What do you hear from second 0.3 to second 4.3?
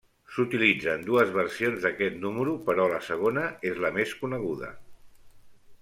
S'utilitzen dues versions d'aquest número, però la segona és la més